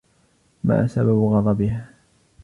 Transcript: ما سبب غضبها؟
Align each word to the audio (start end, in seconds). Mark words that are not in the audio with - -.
ما 0.63 0.87
سبب 0.87 1.19
غضبها؟ 1.31 1.89